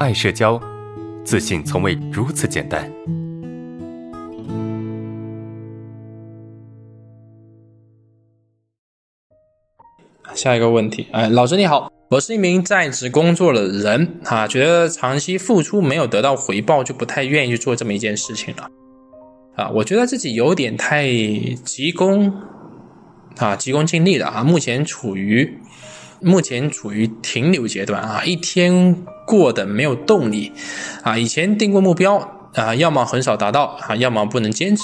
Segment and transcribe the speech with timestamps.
[0.00, 0.60] 爱社交，
[1.24, 2.88] 自信从未如此简单。
[10.36, 18.70] 下一个问题，哎，老师你好，我是一名在职工作的人啊，觉得长期付出没有得到回报，就不太愿意去做这么一件事情了
[19.56, 19.68] 啊。
[19.70, 21.08] 我觉得自己有点太
[21.64, 22.32] 急功
[23.38, 25.58] 啊，急功近利了啊，目前处于
[26.20, 28.94] 目前处于停留阶段啊，一天
[29.26, 30.52] 过得没有动力
[31.02, 31.16] 啊。
[31.16, 32.16] 以前定过目标
[32.54, 34.82] 啊，要么很少达到啊，要么不能坚持。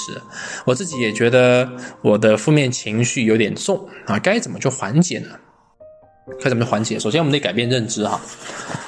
[0.64, 1.68] 我自己也觉得
[2.02, 5.28] 我的负面情绪有点重啊，该怎么去缓解呢？
[6.40, 6.98] 该怎么缓解？
[6.98, 8.18] 首先，我们得改变认知哈，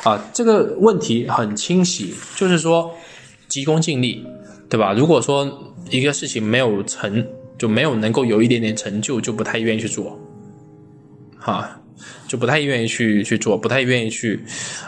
[0.04, 2.90] 啊，这个问题很清晰，就是说
[3.46, 4.26] 急功近利，
[4.70, 4.94] 对吧？
[4.94, 7.26] 如果说一个事情没有成
[7.58, 10.18] 就没有能够有一点点成就，就不太愿意去做，
[11.38, 11.78] 哈，
[12.28, 14.40] 就不太愿意去去做，不太愿意去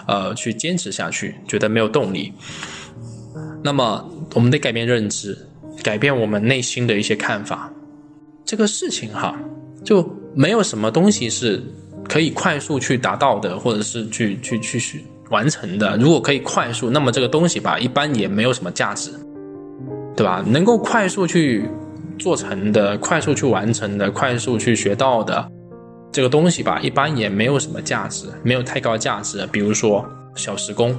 [0.07, 2.33] 呃去坚持下去，觉得没有动力。
[3.63, 5.37] 那么，我们得改变认知，
[5.83, 7.73] 改变我们内心的一些看法。
[8.45, 9.37] 这个事情哈，
[9.85, 11.63] 就没有什么东西是。
[12.09, 15.95] 可以快速去达到的，或者是去去去去完成的。
[15.99, 19.11] 如果可以快速，那么这个东西吧，一般也没有什么价值，
[20.17, 20.43] 对吧？
[20.47, 21.69] 能够快速去
[22.19, 25.47] 做成的、快速去完成的、快速去学到的
[26.11, 29.47] 这个东西吧，一般也没有什么价值，没有太高价值。
[29.53, 30.99] 比如说小时工，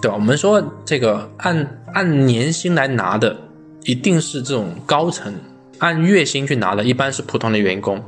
[0.00, 0.14] 对吧？
[0.14, 3.36] 我们说这个按按年薪来拿的，
[3.84, 5.32] 一定是这种高层；
[5.78, 8.02] 按月薪去拿的，一般是普通的员工。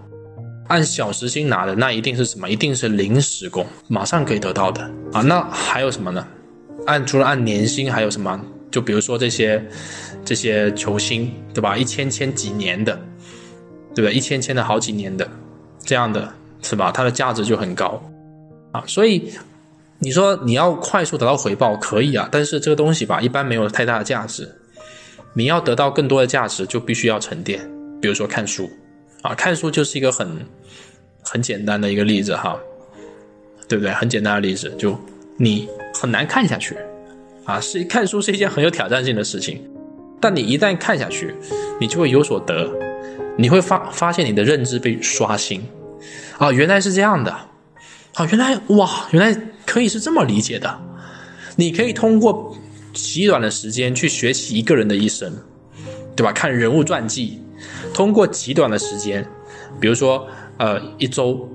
[0.69, 2.49] 按小时薪拿的那一定是什么？
[2.49, 5.21] 一定是临时工，马上可以得到的啊。
[5.21, 6.27] 那还有什么呢？
[6.87, 8.41] 按除了按年薪，还有什么？
[8.71, 9.65] 就比如说这些
[10.25, 11.77] 这些球星，对吧？
[11.77, 12.99] 一千签几年的，
[13.95, 14.11] 对吧？
[14.11, 15.29] 一千签的好几年的，
[15.85, 16.33] 这样的
[16.63, 16.91] 是吧？
[16.91, 18.03] 它的价值就很高
[18.73, 18.83] 啊。
[18.87, 19.33] 所以
[19.99, 24.51] 你说你要快速得到回报可以啊，但是这个东西吧，一般没有太大的价值。
[25.35, 27.61] 你要得到更多的价值，就必须要沉淀，
[28.01, 28.71] 比如说看书。
[29.23, 30.29] 啊，看书就是一个很
[31.23, 32.59] 很简单的一个例子哈，
[33.67, 33.91] 对不对？
[33.93, 34.95] 很简单的例子，就
[35.39, 36.77] 你很难看下去
[37.45, 39.61] 啊，是看书是一件很有挑战性的事情，
[40.21, 41.35] 但你一旦看下去，
[41.81, 42.71] 你就会有所得，
[43.37, 45.63] 你会发发现你的认知被刷新
[46.39, 47.31] 啊，原来是这样的
[48.15, 49.37] 啊，原来哇，原来
[49.67, 50.81] 可以是这么理解的，
[51.57, 52.57] 你可以通过
[52.93, 55.33] 极短的时间去学习一个人的一生，
[56.15, 56.33] 对吧？
[56.33, 57.41] 看人物传记。
[57.93, 59.27] 通过极短的时间，
[59.81, 60.27] 比如说
[60.59, 61.49] 呃一周，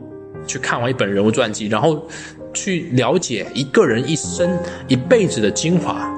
[0.48, 2.08] 去看完一本人物传记，然后
[2.54, 4.58] 去了解一个人一生
[4.88, 6.12] 一辈子的精华，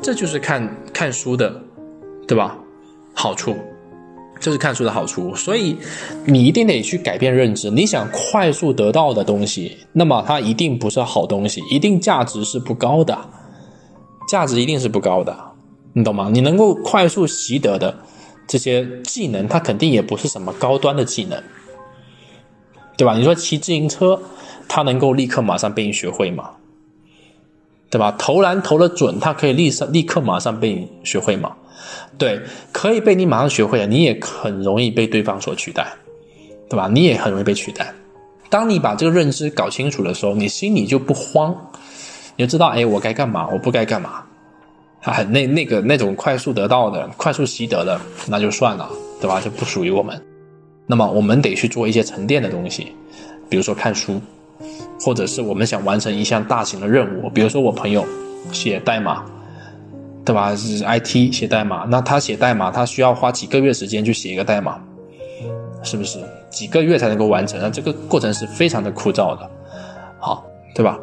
[0.00, 1.62] 这就是看看书的，
[2.26, 2.56] 对吧？
[3.12, 3.56] 好处，
[4.40, 5.34] 这是看书的好处。
[5.34, 5.76] 所以
[6.24, 7.70] 你一定得去改变认知。
[7.70, 13.18] 你想快速得到的东西，那么它一定不是好东西，一定价值是不高的，
[14.28, 15.36] 价值一定是不高的，
[15.92, 16.30] 你懂吗？
[16.32, 17.94] 你能够快速习得的。
[18.46, 21.38] 这些技能，它肯定也不是什么高端的技能，
[22.96, 23.14] 对吧？
[23.14, 24.18] 你说骑自行车，
[24.66, 26.52] 它能够立刻马上被你学会吗？
[27.90, 28.10] 对吧？
[28.18, 31.56] 投篮投的准，它可以立上立刻马上被你学会吗？
[32.16, 32.40] 对，
[32.72, 35.86] 可以被你马上学会了，你也很容易被对方所取代，
[36.68, 36.88] 对吧？
[36.92, 37.92] 你也很容易被取代。
[38.50, 41.54] 当你把这个认知搞清楚的时候，你心里就不慌，
[42.36, 44.24] 你就知道，哎，我该干嘛，我不该干嘛。
[45.02, 48.90] 啊，那那个那种快速得到的、快速习得的，那就算了，
[49.20, 49.40] 对吧？
[49.40, 50.20] 就不属于我们。
[50.86, 52.92] 那么我们得去做一些沉淀的东西，
[53.48, 54.20] 比如说看书，
[55.00, 58.04] 或者是我们想完成一项大型的任务，比如说我朋友
[58.50, 59.24] 写代码，
[60.28, 60.54] 对吧？
[60.54, 64.78] 是 IT 写代码，那他写代码，他需要花几个月时间去写一个代码，
[65.82, 66.18] 是不是？
[66.50, 67.58] 几个月才能够完成？
[67.62, 69.50] 那这个过程是非常的枯燥的，
[70.20, 70.44] 好，
[70.74, 70.98] 对吧？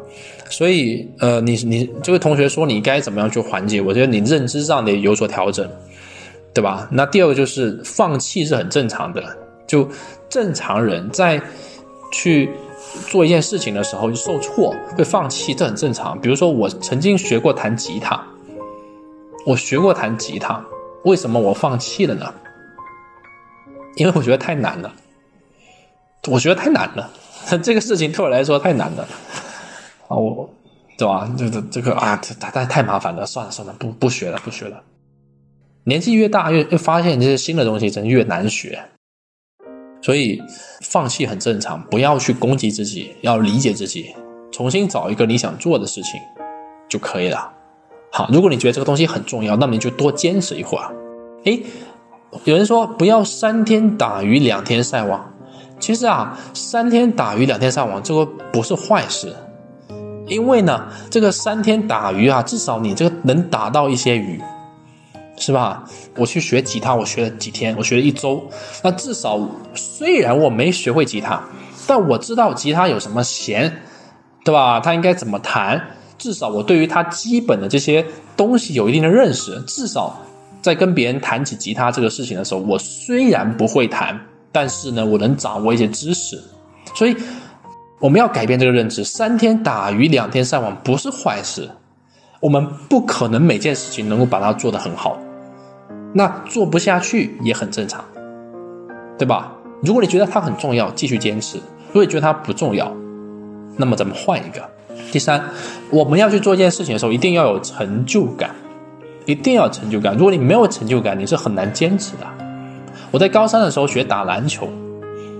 [0.48, 3.80] 所以，呃，你你这位同学说你该怎么样去缓解？
[3.80, 5.68] 我觉得你认知上得有所调整，
[6.54, 6.88] 对吧？
[6.92, 9.24] 那第二个就是放弃是很正常的，
[9.66, 9.88] 就
[10.28, 11.42] 正常人在
[12.12, 12.48] 去
[13.08, 16.16] 做一件事情的时候受挫会放弃，这很正常。
[16.20, 18.24] 比如说我曾经学过弹吉他，
[19.46, 20.60] 我学过弹吉他，
[21.04, 22.34] 为什么我放弃了呢？
[23.94, 24.92] 因为我觉得太难了，
[26.28, 27.08] 我觉得太难了，
[27.62, 29.06] 这个事情对我来说太难了。
[30.08, 30.50] 啊，我，
[30.98, 31.32] 对吧？
[31.38, 34.82] 这这这个啊，太太太麻烦了，算了算了，不不学了，不学了。
[35.84, 38.82] 年纪越大，越越发现这些新的东西真越难学，
[40.02, 40.42] 所以
[40.82, 41.80] 放弃很正常。
[41.84, 44.12] 不要去攻击自己，要理解自己，
[44.50, 46.20] 重新找一个你想做的事情
[46.88, 47.52] 就可以了。
[48.16, 50.90] 好，如果你觉得这个东西很重要，那么你就多坚持一会儿。
[51.44, 51.62] 诶，
[52.44, 55.34] 有人说不要三天打鱼两天晒网，
[55.78, 59.36] 其实啊，三天打鱼两天晒网这个不是坏事。
[60.28, 64.40] 因为呢，这个三天打鱼啊，至少你这个能打到一些鱼，
[65.36, 65.84] 是吧？
[66.16, 68.42] 我去学吉他，我学了几天，我学了一周，
[68.82, 69.38] 那至少
[69.74, 71.38] 虽然我没学会吉他，
[71.86, 73.70] 但我知道吉他有什么弦，
[74.42, 74.80] 对吧？
[74.80, 75.78] 它应该怎么弹？
[76.18, 78.04] 至少我对于它基本的这些
[78.36, 79.60] 东西有一定的认识。
[79.66, 80.18] 至少
[80.62, 84.18] 在跟别人谈起吉他这个事情的时候，我虽然不会弹，
[84.50, 86.40] 但是呢，我能掌握一些知识。
[86.94, 87.16] 所以
[88.00, 91.70] 我们要改变这个认知：三天打鱼两天晒网不是坏事。
[92.40, 95.18] 我们不可能每件事情能够把它做得很好，
[96.12, 98.04] 那做不下去也很正常，
[99.18, 99.52] 对吧？
[99.82, 101.58] 如果你觉得它很重要，继续坚持；
[101.88, 102.94] 如果你觉得它不重要，
[103.76, 104.62] 那么咱们换一个。
[105.12, 105.42] 第三，
[105.90, 108.54] 我们要去做一件事情的时候，一定要有成就感，
[109.24, 110.14] 一定要有成就感。
[110.16, 112.26] 如果你没有成就感，你是很难坚持的。
[113.10, 114.68] 我在高三的时候学打篮球，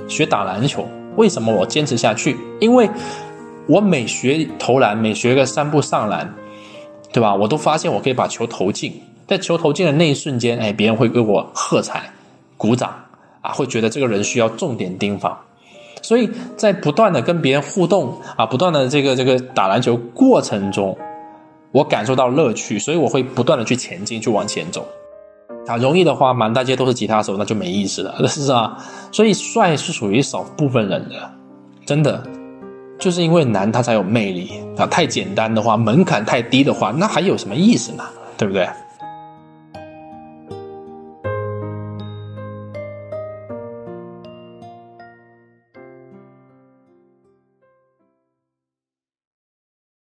[0.09, 2.37] 学打篮球，为什么我坚持下去？
[2.61, 2.89] 因为
[3.67, 6.33] 我每学投篮，每学个三步上篮，
[7.13, 7.35] 对吧？
[7.35, 12.11] 我都发现我可以把球投进，在球投进的那一瞬间，哎，别人会给我喝彩、
[12.57, 12.95] 鼓掌
[13.41, 15.37] 啊，会觉得这个人需要重点盯防。
[16.07, 20.97] 所以在不断的跟别人互动啊，不断的这个这个打篮球过程中，
[21.73, 24.87] 我感受到乐趣，所以我会不断的去前进，去往前走。
[25.67, 28.79] 啊，容易的话，满大街都是吉他手，那就没意思了， 是啊。
[29.11, 31.29] 所以帅是属于少部分人的，
[31.85, 32.23] 真的，
[33.01, 34.87] 就是因为难，他才有魅力啊。
[34.87, 38.05] 太简单的话，门槛太低的话，那还有什么意思呢？
[38.39, 38.69] 对不对？